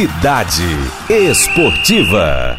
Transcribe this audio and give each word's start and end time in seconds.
Cidade 0.00 0.64
Esportiva. 1.10 2.58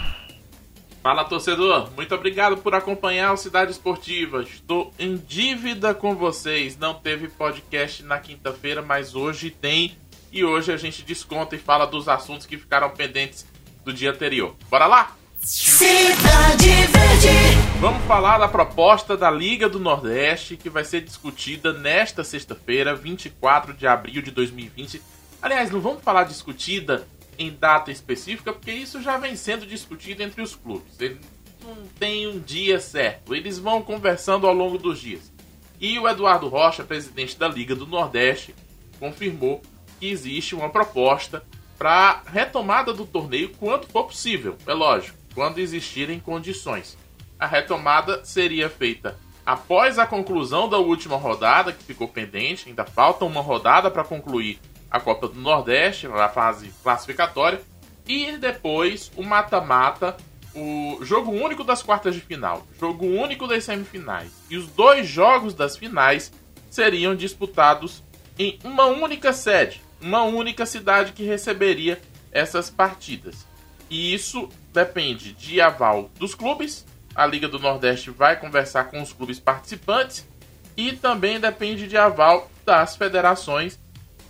Fala 1.01 1.23
torcedor, 1.23 1.90
muito 1.95 2.14
obrigado 2.14 2.57
por 2.57 2.75
acompanhar 2.75 3.33
o 3.33 3.37
Cidade 3.37 3.71
Esportiva. 3.71 4.44
Estou 4.44 4.94
em 4.99 5.18
dívida 5.18 5.96
com 5.96 6.16
vocês. 6.16 6.78
Não 6.78 6.94
teve 6.94 7.30
podcast 7.30 8.04
na 8.04 8.20
quinta-feira, 8.20 8.84
mas 8.84 9.16
hoje 9.16 9.50
tem. 9.50 9.98
E 10.32 10.46
hoje 10.46 10.72
a 10.72 10.78
gente 10.78 11.02
desconta 11.02 11.56
e 11.56 11.58
fala 11.58 11.88
dos 11.88 12.08
assuntos 12.08 12.46
que 12.46 12.60
ficaram 12.60 12.92
pendentes 12.92 13.44
do 13.84 13.92
dia 13.92 14.12
anterior. 14.12 14.55
Bora 14.70 14.86
lá? 14.86 15.16
Cidade 15.39 16.70
Verde. 16.70 17.80
Vamos 17.80 18.05
falar 18.05 18.38
da 18.38 18.48
proposta 18.48 19.18
da 19.18 19.32
Liga 19.32 19.68
do 19.68 19.80
Nordeste 19.80 20.55
que 20.55 20.70
vai 20.70 20.86
ser 20.86 21.02
discutida 21.02 21.73
nesta 21.73 22.23
sexta-feira, 22.23 22.94
24 22.94 23.73
de 23.73 23.88
abril 23.88 24.21
de 24.21 24.30
2020. 24.30 25.02
Aliás, 25.42 25.71
não 25.71 25.82
vamos 25.82 26.04
falar 26.04 26.26
discutida 26.26 27.08
em 27.38 27.52
data 27.52 27.91
específica, 27.91 28.54
porque 28.54 28.71
isso 28.71 29.02
já 29.02 29.18
vem 29.18 29.36
sendo 29.36 29.65
discutido 29.65 30.24
entre 30.24 30.42
os 30.42 30.56
clubes. 30.56 31.00
Ele 31.00 31.19
não 31.64 31.75
tem 32.00 32.27
um 32.27 32.39
dia 32.39 32.79
certo, 32.79 33.35
eles 33.35 33.59
vão 33.59 33.81
conversando 33.81 34.47
ao 34.47 34.53
longo 34.53 34.77
dos 34.77 34.99
dias. 34.99 35.31
E 35.79 35.97
o 35.97 36.07
Eduardo 36.07 36.47
Rocha, 36.47 36.83
presidente 36.83 37.37
da 37.37 37.47
Liga 37.47 37.75
do 37.75 37.87
Nordeste, 37.87 38.53
confirmou 38.99 39.61
que 39.99 40.09
existe 40.09 40.53
uma 40.53 40.70
proposta 40.70 41.43
para 41.77 42.21
retomada 42.27 42.93
do 42.93 43.05
torneio 43.05 43.49
quanto 43.57 43.87
for 43.87 44.03
possível, 44.03 44.55
é 44.67 44.73
lógico, 44.73 45.17
quando 45.34 45.57
existirem 45.57 46.20
condições. 46.20 46.98
A 47.39 47.48
retomada 47.48 48.23
seria 48.23 48.70
feita 48.70 49.17
após 49.45 49.98
a 49.98 50.05
conclusão 50.05 50.70
da 50.70 50.77
última 50.77 51.17
rodada, 51.17 51.73
que 51.73 51.84
ficou 51.84 52.07
pendente, 52.07 52.70
ainda 52.70 52.85
falta 52.85 53.25
uma 53.25 53.41
rodada 53.41 53.89
para 53.89 54.03
concluir 54.03 54.59
a 54.91 54.99
Copa 54.99 55.27
do 55.27 55.39
Nordeste, 55.39 56.07
na 56.07 56.27
fase 56.27 56.73
classificatória, 56.83 57.61
e 58.05 58.37
depois 58.37 59.09
o 59.15 59.23
mata-mata, 59.23 60.17
o 60.53 60.99
jogo 61.01 61.31
único 61.31 61.63
das 61.63 61.81
quartas 61.81 62.13
de 62.13 62.20
final, 62.21 62.67
jogo 62.77 63.05
único 63.05 63.48
das 63.48 63.63
semifinais. 63.63 64.31
E 64.50 64.58
os 64.58 64.67
dois 64.67 65.08
jogos 65.08 65.53
das 65.53 65.78
finais 65.78 66.31
seriam 66.70 67.16
disputados 67.16 68.03
em 68.38 68.59
uma 68.64 68.86
única 68.86 69.31
sede, 69.31 69.81
uma 70.02 70.23
única 70.23 70.66
cidade 70.66 71.14
que 71.14 71.23
receberia 71.23 72.02
essas 72.31 72.70
partidas. 72.70 73.48
E 73.89 74.14
isso 74.14 74.50
depende 74.73 75.33
de 75.33 75.61
aval 75.61 76.09
dos 76.17 76.33
clubes. 76.36 76.86
A 77.14 77.26
Liga 77.26 77.48
do 77.48 77.59
Nordeste 77.59 78.09
vai 78.09 78.38
conversar 78.39 78.86
com 78.86 79.02
os 79.02 79.14
clubes 79.14 79.39
participantes 79.39 80.28
e 80.76 80.94
também 80.94 81.39
depende 81.39 81.88
de 81.88 81.98
aval 81.98 82.50
das 82.66 82.95
federações 82.95 83.78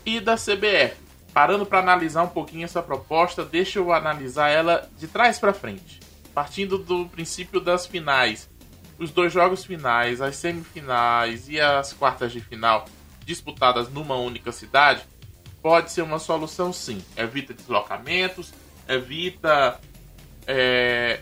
e 0.05 0.19
da 0.19 0.35
CBF. 0.35 0.95
Parando 1.33 1.65
para 1.65 1.79
analisar 1.79 2.23
um 2.23 2.29
pouquinho 2.29 2.65
essa 2.65 2.81
proposta, 2.81 3.45
deixa 3.45 3.79
eu 3.79 3.93
analisar 3.93 4.49
ela 4.49 4.89
de 4.97 5.07
trás 5.07 5.39
para 5.39 5.53
frente. 5.53 5.99
Partindo 6.33 6.77
do 6.77 7.07
princípio 7.07 7.61
das 7.61 7.85
finais, 7.85 8.49
os 8.99 9.11
dois 9.11 9.31
jogos 9.31 9.63
finais, 9.63 10.21
as 10.21 10.35
semifinais 10.35 11.47
e 11.47 11.59
as 11.59 11.93
quartas 11.93 12.31
de 12.31 12.41
final 12.41 12.85
disputadas 13.25 13.89
numa 13.89 14.15
única 14.15 14.51
cidade, 14.51 15.03
pode 15.61 15.91
ser 15.91 16.01
uma 16.01 16.19
solução 16.19 16.73
sim. 16.73 17.01
Evita 17.15 17.53
deslocamentos, 17.53 18.53
evita. 18.87 19.79
É, 20.47 21.21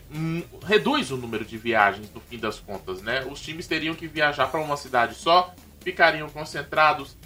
reduz 0.66 1.12
o 1.12 1.18
número 1.18 1.44
de 1.44 1.58
viagens 1.58 2.10
no 2.14 2.22
fim 2.22 2.40
das 2.40 2.58
contas, 2.60 3.02
né? 3.02 3.28
Os 3.30 3.42
times 3.42 3.68
teriam 3.68 3.94
que 3.94 4.08
viajar 4.08 4.48
para 4.48 4.62
uma 4.62 4.78
cidade 4.78 5.14
só, 5.14 5.54
ficariam 5.82 6.30
concentrados 6.30 7.18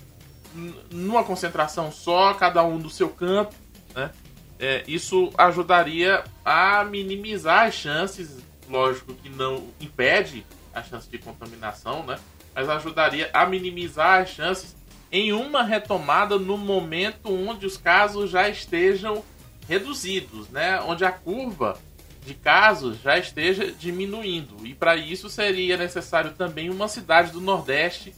numa 0.91 1.23
concentração 1.23 1.91
só, 1.91 2.33
cada 2.33 2.63
um 2.63 2.79
do 2.79 2.89
seu 2.89 3.09
campo, 3.09 3.55
né? 3.95 4.11
É, 4.59 4.83
isso 4.87 5.31
ajudaria 5.37 6.23
a 6.45 6.83
minimizar 6.85 7.67
as 7.67 7.73
chances, 7.73 8.37
lógico 8.69 9.13
que 9.13 9.29
não 9.29 9.67
impede 9.81 10.45
a 10.73 10.81
chance 10.81 11.09
de 11.09 11.17
contaminação, 11.17 12.03
né? 12.05 12.17
Mas 12.55 12.69
ajudaria 12.69 13.29
a 13.33 13.45
minimizar 13.45 14.21
as 14.21 14.29
chances 14.29 14.75
em 15.11 15.33
uma 15.33 15.63
retomada 15.63 16.39
no 16.39 16.57
momento 16.57 17.29
onde 17.29 17.65
os 17.65 17.77
casos 17.77 18.29
já 18.29 18.47
estejam 18.47 19.23
reduzidos, 19.67 20.49
né? 20.49 20.79
Onde 20.81 21.03
a 21.03 21.11
curva 21.11 21.77
de 22.25 22.33
casos 22.33 23.01
já 23.01 23.17
esteja 23.17 23.71
diminuindo. 23.71 24.65
E 24.65 24.73
para 24.73 24.95
isso 24.95 25.29
seria 25.29 25.77
necessário 25.77 26.31
também 26.31 26.69
uma 26.69 26.87
cidade 26.87 27.31
do 27.31 27.41
Nordeste 27.41 28.13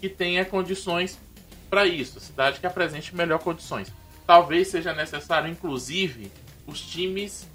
que 0.00 0.08
tenha 0.08 0.44
condições 0.44 1.18
para 1.68 1.86
isso, 1.86 2.20
cidade 2.20 2.60
que 2.60 2.66
apresente 2.66 3.14
melhor 3.14 3.38
condições. 3.38 3.92
Talvez 4.26 4.68
seja 4.68 4.92
necessário, 4.92 5.50
inclusive, 5.50 6.30
os 6.66 6.80
times 6.80 7.48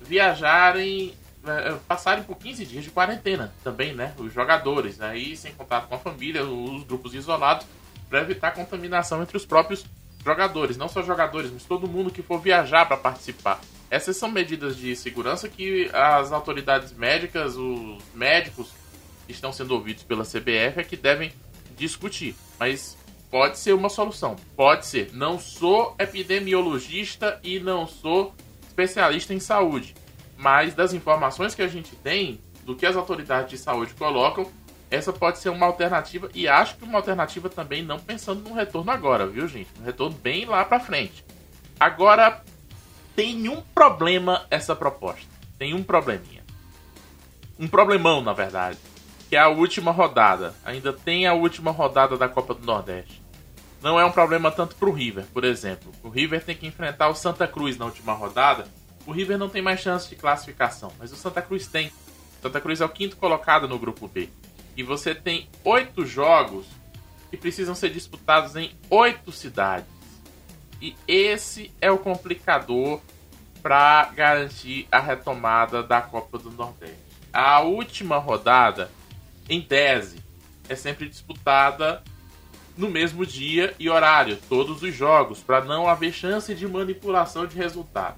viajarem, 0.00 1.14
é, 1.44 1.76
passarem 1.86 2.24
por 2.24 2.36
15 2.36 2.66
dias 2.66 2.84
de 2.84 2.90
quarentena 2.90 3.52
também, 3.64 3.94
né? 3.94 4.14
Os 4.18 4.32
jogadores, 4.32 5.00
aí 5.00 5.36
sem 5.36 5.52
contato 5.52 5.88
com 5.88 5.94
a 5.94 5.98
família, 5.98 6.44
os 6.44 6.84
grupos 6.84 7.14
isolados, 7.14 7.66
para 8.08 8.20
evitar 8.20 8.52
contaminação 8.52 9.22
entre 9.22 9.36
os 9.36 9.46
próprios 9.46 9.84
jogadores. 10.24 10.76
Não 10.76 10.88
só 10.88 11.02
jogadores, 11.02 11.50
mas 11.50 11.64
todo 11.64 11.88
mundo 11.88 12.10
que 12.10 12.22
for 12.22 12.40
viajar 12.40 12.86
para 12.86 12.96
participar. 12.96 13.60
Essas 13.90 14.16
são 14.16 14.30
medidas 14.30 14.76
de 14.76 14.94
segurança 14.94 15.48
que 15.48 15.90
as 15.92 16.32
autoridades 16.32 16.92
médicas, 16.92 17.56
os 17.56 17.98
médicos 18.14 18.70
que 19.26 19.32
estão 19.32 19.52
sendo 19.52 19.74
ouvidos 19.74 20.04
pela 20.04 20.24
CBF 20.24 20.78
é 20.80 20.84
que 20.84 20.96
devem 20.96 21.32
discutir. 21.76 22.36
Mas 22.58 22.96
Pode 23.30 23.58
ser 23.58 23.72
uma 23.74 23.88
solução, 23.88 24.34
pode 24.56 24.86
ser. 24.86 25.10
Não 25.12 25.38
sou 25.38 25.94
epidemiologista 26.00 27.38
e 27.44 27.60
não 27.60 27.86
sou 27.86 28.34
especialista 28.66 29.32
em 29.32 29.38
saúde, 29.38 29.94
mas 30.36 30.74
das 30.74 30.92
informações 30.92 31.54
que 31.54 31.62
a 31.62 31.68
gente 31.68 31.94
tem, 31.94 32.40
do 32.64 32.74
que 32.74 32.84
as 32.84 32.96
autoridades 32.96 33.50
de 33.50 33.58
saúde 33.58 33.94
colocam, 33.94 34.50
essa 34.90 35.12
pode 35.12 35.38
ser 35.38 35.50
uma 35.50 35.66
alternativa 35.66 36.28
e 36.34 36.48
acho 36.48 36.76
que 36.76 36.84
uma 36.84 36.98
alternativa 36.98 37.48
também 37.48 37.82
não 37.82 38.00
pensando 38.00 38.48
no 38.48 38.52
retorno 38.52 38.90
agora, 38.90 39.28
viu, 39.28 39.46
gente? 39.46 39.70
Um 39.80 39.84
retorno 39.84 40.16
bem 40.16 40.44
lá 40.44 40.64
para 40.64 40.80
frente. 40.80 41.24
Agora 41.78 42.42
tem 43.14 43.48
um 43.48 43.60
problema 43.60 44.44
essa 44.50 44.74
proposta. 44.74 45.30
Tem 45.56 45.72
um 45.72 45.84
probleminha. 45.84 46.42
Um 47.56 47.68
problemão, 47.68 48.20
na 48.20 48.32
verdade 48.32 48.89
que 49.30 49.36
é 49.36 49.38
a 49.38 49.48
última 49.48 49.92
rodada. 49.92 50.56
Ainda 50.64 50.92
tem 50.92 51.24
a 51.24 51.32
última 51.32 51.70
rodada 51.70 52.16
da 52.16 52.28
Copa 52.28 52.52
do 52.52 52.66
Nordeste. 52.66 53.22
Não 53.80 53.98
é 53.98 54.04
um 54.04 54.10
problema 54.10 54.50
tanto 54.50 54.74
para 54.74 54.88
o 54.88 54.92
River, 54.92 55.24
por 55.32 55.44
exemplo. 55.44 55.92
O 56.02 56.08
River 56.08 56.44
tem 56.44 56.56
que 56.56 56.66
enfrentar 56.66 57.08
o 57.08 57.14
Santa 57.14 57.46
Cruz 57.46 57.78
na 57.78 57.84
última 57.84 58.12
rodada. 58.12 58.66
O 59.06 59.12
River 59.12 59.38
não 59.38 59.48
tem 59.48 59.62
mais 59.62 59.78
chance 59.78 60.08
de 60.08 60.16
classificação, 60.16 60.92
mas 60.98 61.12
o 61.12 61.16
Santa 61.16 61.40
Cruz 61.40 61.68
tem. 61.68 61.92
Santa 62.42 62.60
Cruz 62.60 62.80
é 62.80 62.84
o 62.84 62.88
quinto 62.88 63.16
colocado 63.16 63.68
no 63.68 63.78
grupo 63.78 64.08
B. 64.08 64.28
E 64.76 64.82
você 64.82 65.14
tem 65.14 65.48
oito 65.62 66.04
jogos 66.04 66.66
que 67.30 67.36
precisam 67.36 67.76
ser 67.76 67.90
disputados 67.90 68.56
em 68.56 68.76
oito 68.90 69.30
cidades. 69.30 69.86
E 70.82 70.96
esse 71.06 71.72
é 71.80 71.88
o 71.88 71.98
complicador 71.98 73.00
para 73.62 74.06
garantir 74.06 74.88
a 74.90 74.98
retomada 74.98 75.84
da 75.84 76.02
Copa 76.02 76.36
do 76.36 76.50
Nordeste. 76.50 76.98
A 77.32 77.60
última 77.60 78.18
rodada 78.18 78.90
em 79.50 79.60
tese, 79.60 80.18
é 80.68 80.76
sempre 80.76 81.08
disputada 81.08 82.02
no 82.78 82.88
mesmo 82.88 83.26
dia 83.26 83.74
e 83.78 83.90
horário, 83.90 84.38
todos 84.48 84.80
os 84.82 84.94
jogos, 84.94 85.40
para 85.40 85.64
não 85.64 85.88
haver 85.88 86.12
chance 86.12 86.54
de 86.54 86.66
manipulação 86.66 87.44
de 87.44 87.56
resultado. 87.56 88.16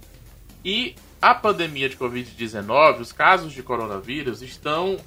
E 0.62 0.94
a 1.20 1.34
pandemia 1.34 1.88
de 1.88 1.96
Covid-19, 1.96 3.00
os 3.00 3.12
casos 3.12 3.52
de 3.52 3.62
coronavírus 3.62 4.42
estão 4.42 4.98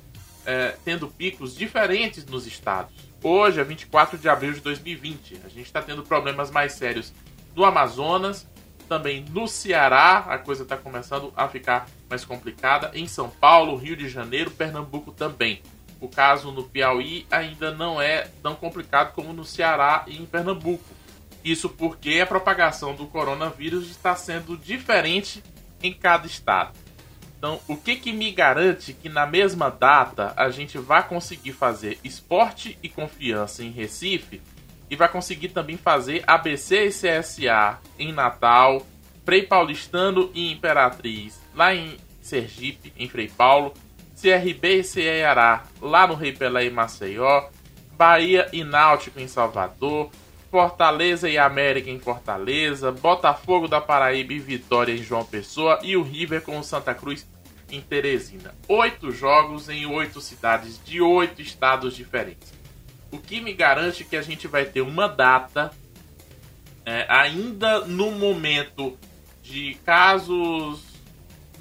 é, 0.46 0.76
tendo 0.84 1.08
picos 1.08 1.56
diferentes 1.56 2.26
nos 2.26 2.48
estados. 2.48 2.94
Hoje 3.24 3.62
é 3.62 3.64
24 3.64 4.18
de 4.18 4.28
abril 4.28 4.54
de 4.54 4.62
2020. 4.62 5.42
A 5.46 5.50
gente 5.50 5.68
está 5.68 5.82
tendo 5.82 6.04
problemas 6.04 6.50
mais 6.50 6.74
sérios 6.74 7.14
no 7.56 7.64
Amazonas, 7.64 8.48
também 8.90 9.26
no 9.32 9.48
Ceará, 9.48 10.26
a 10.28 10.38
coisa 10.38 10.64
está 10.64 10.76
começando 10.76 11.32
a 11.36 11.48
ficar 11.48 11.88
mais 12.10 12.26
complicada. 12.26 12.92
Em 12.94 13.08
São 13.08 13.30
Paulo, 13.30 13.76
Rio 13.76 13.96
de 13.96 14.10
Janeiro, 14.10 14.52
Pernambuco 14.52 15.12
também. 15.12 15.62
O 16.00 16.08
caso 16.08 16.52
no 16.52 16.64
Piauí 16.64 17.26
ainda 17.32 17.72
não 17.72 18.02
é 18.02 18.28
tão 18.44 18.56
complicado 18.56 19.14
como 19.14 19.34
no 19.34 19.46
Ceará 19.46 20.04
e 20.08 20.18
em 20.18 20.26
Pernambuco. 20.26 20.84
Isso 21.44 21.70
porque 21.70 22.20
a 22.22 22.26
propagação 22.26 22.96
do 22.96 23.06
coronavírus 23.06 23.90
está 23.90 24.16
sendo 24.16 24.58
diferente 24.58 25.44
em 25.82 25.94
cada 25.94 26.26
estado. 26.26 26.78
Então, 27.38 27.60
o 27.68 27.78
que, 27.78 27.96
que 27.96 28.12
me 28.12 28.32
garante 28.32 28.94
que 28.94 29.10
na 29.10 29.28
mesma 29.28 29.70
data 29.70 30.34
a 30.36 30.50
gente 30.50 30.78
vai 30.78 31.08
conseguir 31.08 31.54
fazer 31.54 32.00
esporte 32.04 32.78
e 32.82 32.90
confiança 32.90 33.64
em 33.64 33.70
Recife 33.70 34.42
e 34.90 34.96
vai 34.96 35.08
conseguir 35.08 35.50
também 35.50 35.78
fazer 35.78 36.24
ABC 36.26 36.88
e 36.88 36.90
CSA 36.90 37.80
em 38.00 38.12
Natal, 38.12 38.86
Frei 39.24 39.44
Paulistano 39.44 40.32
e 40.34 40.52
Imperatriz 40.52 41.40
lá 41.54 41.74
em 41.76 41.98
Sergipe, 42.22 42.92
em 42.98 43.08
Frei 43.08 43.28
Paulo, 43.28 43.74
CRB 44.26 44.80
e 44.80 44.84
Ceará 44.84 45.66
lá 45.80 46.08
no 46.08 46.16
Rei 46.16 46.32
Pelé 46.32 46.66
em 46.66 46.72
Maceió, 46.72 47.48
Bahia 47.92 48.50
e 48.52 48.64
Náutico 48.64 49.20
em 49.20 49.28
Salvador, 49.28 50.10
Fortaleza 50.50 51.30
e 51.30 51.38
América 51.38 51.92
em 51.92 52.00
Fortaleza, 52.00 52.92
Botafogo 52.92 53.68
da 53.68 53.80
Paraíba 53.80 54.34
e 54.34 54.40
Vitória 54.40 54.92
em 54.92 55.04
João 55.04 55.24
Pessoa 55.24 55.78
e 55.84 55.96
o 55.96 56.02
River 56.02 56.42
com 56.42 56.58
o 56.58 56.64
Santa 56.64 56.96
Cruz 56.96 57.28
em 57.70 57.80
Teresina. 57.80 58.56
Oito 58.68 59.12
jogos 59.12 59.70
em 59.70 59.86
oito 59.86 60.20
cidades 60.20 60.84
de 60.84 61.00
oito 61.00 61.40
estados 61.40 61.96
diferentes. 61.96 62.52
O 63.12 63.20
que 63.20 63.40
me 63.40 63.54
garante 63.54 64.04
que 64.04 64.18
a 64.18 64.24
gente 64.24 64.48
vai 64.48 64.66
ter 64.66 64.82
uma 64.82 65.08
data 65.08 65.72
é, 66.84 67.06
ainda 67.08 67.82
no 67.82 68.10
momento 68.10 68.98
de 69.44 69.76
casos 69.86 70.84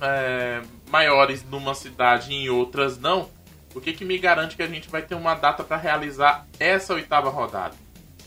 é, 0.01 0.63
maiores 0.91 1.45
numa 1.45 1.75
cidade 1.75 2.33
e 2.33 2.45
em 2.45 2.49
outras 2.49 2.99
não. 2.99 3.31
O 3.75 3.81
que, 3.81 3.93
que 3.93 4.05
me 4.05 4.17
garante 4.19 4.57
que 4.57 4.63
a 4.63 4.69
gente 4.69 4.89
vai 4.89 5.03
ter 5.03 5.15
uma 5.15 5.35
data 5.35 5.65
para 5.65 5.77
realizar 5.77 6.47
essa 6.61 6.95
oitava 6.95 7.29
rodada? 7.29 7.75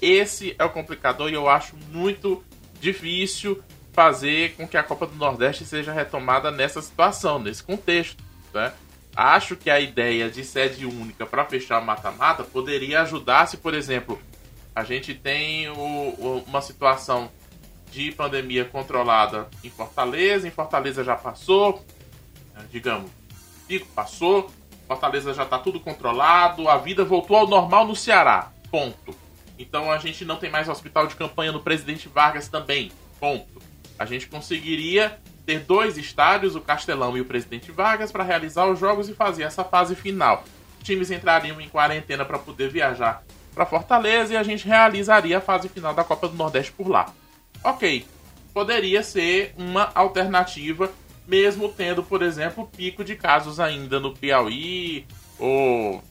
Esse 0.02 0.56
é 0.60 0.64
o 0.64 0.70
complicador 0.70 1.30
e 1.30 1.34
eu 1.34 1.48
acho 1.48 1.76
muito 1.92 2.44
difícil 2.80 3.64
fazer 3.94 4.56
com 4.56 4.68
que 4.68 4.78
a 4.78 4.84
Copa 4.84 5.08
do 5.08 5.16
Nordeste 5.16 5.66
seja 5.66 5.92
retomada 5.92 6.52
nessa 6.52 6.82
situação, 6.82 7.40
nesse 7.40 7.64
contexto. 7.64 8.24
Né? 8.54 8.72
Acho 9.16 9.56
que 9.56 9.72
a 9.72 9.80
ideia 9.80 10.30
de 10.30 10.44
sede 10.44 10.86
única 10.86 11.26
para 11.26 11.46
fechar 11.46 11.82
mata-mata 11.82 12.44
poderia 12.44 13.02
ajudar 13.02 13.48
se, 13.48 13.58
por 13.58 13.74
exemplo, 13.74 14.22
a 14.76 14.84
gente 14.84 15.16
tem 15.16 15.68
o, 15.70 15.74
o, 15.74 16.44
uma 16.46 16.62
situação 16.62 17.32
de 17.92 18.12
pandemia 18.12 18.66
controlada 18.66 19.48
em 19.64 19.70
Fortaleza, 19.72 20.48
em 20.48 20.52
Fortaleza 20.52 21.04
já 21.04 21.16
passou, 21.16 21.84
né, 22.58 22.66
digamos, 22.72 23.12
pico 23.68 23.88
passou, 23.94 24.50
Fortaleza 24.88 25.34
já 25.34 25.44
está 25.44 25.60
tudo 25.60 25.80
controlado, 25.80 26.70
a 26.70 26.78
vida 26.78 27.04
voltou 27.04 27.38
ao 27.38 27.48
normal 27.48 27.86
no 27.86 27.96
Ceará, 27.96 28.52
ponto. 28.72 29.16
Então 29.60 29.92
a 29.92 29.98
gente 29.98 30.24
não 30.24 30.38
tem 30.38 30.50
mais 30.50 30.70
hospital 30.70 31.08
de 31.08 31.16
campanha 31.16 31.52
no 31.52 31.62
Presidente 31.62 32.08
Vargas 32.08 32.48
também, 32.48 32.92
ponto. 33.20 33.62
A 34.00 34.06
gente 34.06 34.28
conseguiria 34.28 35.20
ter 35.46 35.60
dois 35.62 35.98
estádios, 35.98 36.56
o 36.56 36.62
Castelão 36.62 37.18
e 37.18 37.22
o 37.22 37.26
Presidente 37.26 37.72
Vargas, 37.72 38.12
para 38.12 38.24
realizar 38.24 38.68
os 38.68 38.80
jogos 38.80 39.10
e 39.10 39.14
fazer 39.14 39.44
essa 39.44 39.64
fase 39.64 39.96
final. 39.96 40.44
Os 40.80 40.86
times 40.86 41.12
entrariam 41.12 41.60
em 41.60 41.70
quarentena 41.70 42.24
para 42.24 42.38
poder 42.38 42.70
viajar 42.70 43.24
para 43.54 43.66
Fortaleza 43.66 44.34
e 44.34 44.38
a 44.38 44.44
gente 44.44 44.68
realizaria 44.68 45.40
a 45.40 45.42
fase 45.42 45.68
final 45.68 45.94
da 45.94 46.04
Copa 46.04 46.28
do 46.28 46.36
Nordeste 46.36 46.72
por 46.72 46.88
lá. 46.88 47.12
Ok, 47.64 48.06
poderia 48.54 49.02
ser 49.02 49.54
uma 49.58 49.90
alternativa, 49.96 50.92
mesmo 51.28 51.70
tendo, 51.70 52.02
por 52.02 52.22
exemplo, 52.22 52.70
pico 52.76 53.04
de 53.04 53.16
casos 53.16 53.60
ainda 53.60 54.00
no 54.00 54.16
Piauí 54.16 55.06
ou 55.38 56.02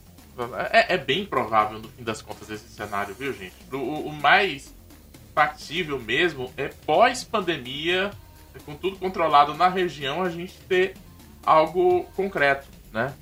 é, 0.71 0.93
é, 0.93 0.97
bem 0.97 1.25
provável, 1.25 1.79
no 1.79 1.89
fim 1.89 2.03
das 2.03 2.21
contas, 2.21 2.49
esse 2.49 2.69
cenário, 2.69 3.15
viu, 3.15 3.33
gente? 3.33 3.55
O, 3.71 4.07
o 4.07 4.13
mais 4.13 4.73
factível 5.33 5.99
mesmo 5.99 6.53
é 6.55 6.67
pós-pandemia, 6.85 8.11
com 8.65 8.75
tudo 8.75 8.97
controlado 8.97 9.53
na 9.55 9.67
região, 9.67 10.21
a 10.21 10.29
gente 10.29 10.53
ter 10.67 10.95
algo 11.43 12.03
concreto, 12.15 12.67
né? 12.91 13.13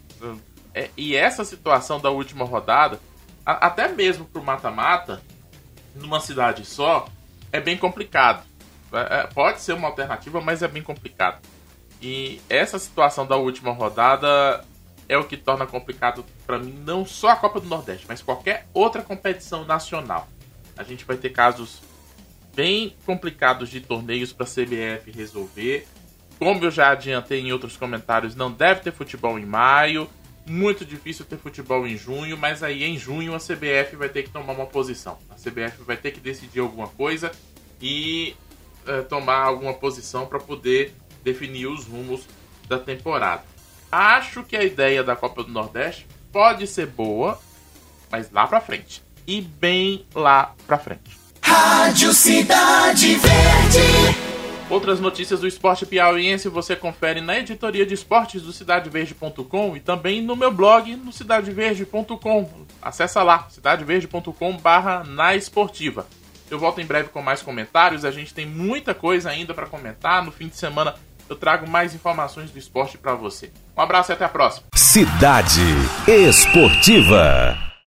É, 0.73 0.89
e 0.97 1.15
essa 1.15 1.45
situação 1.45 1.99
da 1.99 2.09
última 2.09 2.43
rodada, 2.43 2.99
a, 3.45 3.67
até 3.67 3.87
mesmo 3.87 4.25
pro 4.25 4.43
mata-mata, 4.43 5.21
numa 5.95 6.19
cidade 6.19 6.65
só, 6.65 7.07
é 7.51 7.61
bem 7.61 7.77
complicado. 7.77 8.45
É, 8.91 9.21
é, 9.21 9.27
pode 9.27 9.61
ser 9.61 9.73
uma 9.73 9.87
alternativa, 9.87 10.41
mas 10.41 10.61
é 10.61 10.67
bem 10.67 10.83
complicado. 10.83 11.41
E 12.07 12.39
essa 12.47 12.77
situação 12.77 13.25
da 13.25 13.35
última 13.35 13.71
rodada 13.71 14.63
é 15.09 15.17
o 15.17 15.23
que 15.23 15.35
torna 15.35 15.65
complicado 15.65 16.23
para 16.45 16.59
mim 16.59 16.79
não 16.85 17.03
só 17.03 17.29
a 17.29 17.35
Copa 17.35 17.59
do 17.59 17.67
Nordeste, 17.67 18.05
mas 18.07 18.21
qualquer 18.21 18.67
outra 18.75 19.01
competição 19.01 19.65
nacional. 19.65 20.27
A 20.77 20.83
gente 20.83 21.03
vai 21.03 21.17
ter 21.17 21.31
casos 21.31 21.81
bem 22.55 22.95
complicados 23.07 23.69
de 23.69 23.81
torneios 23.81 24.31
para 24.31 24.45
a 24.45 24.47
CBF 24.47 25.09
resolver. 25.09 25.87
Como 26.37 26.63
eu 26.63 26.69
já 26.69 26.91
adiantei 26.91 27.39
em 27.39 27.51
outros 27.51 27.75
comentários, 27.75 28.35
não 28.35 28.51
deve 28.51 28.81
ter 28.81 28.91
futebol 28.91 29.39
em 29.39 29.45
maio. 29.45 30.07
Muito 30.45 30.85
difícil 30.85 31.25
ter 31.25 31.39
futebol 31.39 31.87
em 31.87 31.97
junho, 31.97 32.37
mas 32.37 32.61
aí 32.61 32.83
em 32.83 32.99
junho 32.99 33.33
a 33.33 33.39
CBF 33.39 33.95
vai 33.95 34.09
ter 34.09 34.21
que 34.21 34.29
tomar 34.29 34.53
uma 34.53 34.67
posição. 34.67 35.17
A 35.27 35.33
CBF 35.33 35.81
vai 35.83 35.97
ter 35.97 36.11
que 36.11 36.19
decidir 36.19 36.59
alguma 36.59 36.87
coisa 36.87 37.31
e 37.81 38.35
é, 38.85 39.01
tomar 39.01 39.41
alguma 39.41 39.73
posição 39.73 40.27
para 40.27 40.37
poder 40.39 40.93
definir 41.25 41.65
os 41.65 41.85
rumos 41.85 42.21
da 42.69 42.77
temporada. 42.77 43.43
Acho 43.91 44.43
que 44.43 44.55
a 44.55 44.63
ideia 44.63 45.03
da 45.03 45.15
Copa 45.15 45.43
do 45.43 45.51
Nordeste 45.51 46.05
pode 46.31 46.67
ser 46.67 46.85
boa, 46.85 47.39
mas 48.11 48.31
lá 48.31 48.45
pra 48.47 48.61
frente. 48.61 49.03
E 49.27 49.41
bem 49.41 50.05
lá 50.13 50.53
pra 50.67 50.77
frente. 50.77 51.17
Rádio 51.41 52.13
Cidade 52.13 53.15
Verde. 53.15 54.25
Outras 54.69 54.99
notícias 54.99 55.39
do 55.39 55.47
esporte 55.47 55.85
piauiense 55.85 56.49
você 56.49 56.75
confere 56.75 57.21
na 57.21 57.37
editoria 57.37 57.85
de 57.85 57.93
esportes 57.93 58.41
do 58.41 58.51
cidadeverde.com 58.51 59.77
e 59.77 59.79
também 59.79 60.21
no 60.21 60.35
meu 60.35 60.51
blog 60.51 60.95
no 60.95 61.11
cidadeverde.com. 61.11 62.49
Acesse 62.81 63.19
lá, 63.19 63.47
cidadeverde.com 63.49 64.57
barra 64.57 65.03
na 65.03 65.35
esportiva. 65.35 66.07
Eu 66.49 66.59
volto 66.59 66.81
em 66.81 66.85
breve 66.85 67.09
com 67.09 67.21
mais 67.21 67.41
comentários, 67.41 68.05
a 68.05 68.11
gente 68.11 68.33
tem 68.33 68.45
muita 68.45 68.93
coisa 68.93 69.29
ainda 69.29 69.53
para 69.53 69.67
comentar. 69.67 70.23
No 70.23 70.31
fim 70.31 70.47
de 70.47 70.57
semana 70.57 70.95
eu 71.29 71.35
trago 71.35 71.69
mais 71.69 71.93
informações 71.93 72.51
do 72.51 72.59
esporte 72.59 72.97
para 72.97 73.15
você. 73.15 73.51
Um 73.77 73.81
abraço 73.81 74.11
e 74.11 74.13
até 74.13 74.25
a 74.25 74.29
próxima. 74.29 74.67
Cidade 74.75 75.61
Esportiva. 76.07 77.74